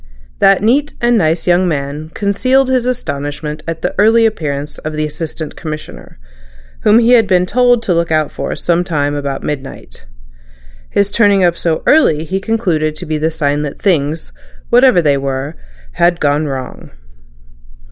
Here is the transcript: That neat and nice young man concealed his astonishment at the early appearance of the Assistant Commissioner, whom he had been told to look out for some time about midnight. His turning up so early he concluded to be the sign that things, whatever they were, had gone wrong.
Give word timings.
That 0.39 0.63
neat 0.63 0.95
and 0.99 1.15
nice 1.15 1.45
young 1.45 1.67
man 1.67 2.09
concealed 2.15 2.69
his 2.69 2.87
astonishment 2.87 3.61
at 3.67 3.83
the 3.83 3.93
early 3.99 4.25
appearance 4.25 4.79
of 4.79 4.93
the 4.93 5.05
Assistant 5.05 5.55
Commissioner, 5.55 6.17
whom 6.81 6.97
he 6.97 7.11
had 7.11 7.27
been 7.27 7.45
told 7.45 7.83
to 7.83 7.93
look 7.93 8.11
out 8.11 8.31
for 8.31 8.55
some 8.55 8.83
time 8.83 9.13
about 9.13 9.43
midnight. 9.43 10.07
His 10.89 11.11
turning 11.11 11.43
up 11.43 11.55
so 11.55 11.83
early 11.85 12.23
he 12.25 12.39
concluded 12.39 12.95
to 12.95 13.05
be 13.05 13.19
the 13.19 13.29
sign 13.29 13.61
that 13.61 13.79
things, 13.79 14.33
whatever 14.71 15.03
they 15.03 15.17
were, 15.19 15.55
had 15.91 16.19
gone 16.19 16.47
wrong. 16.47 16.89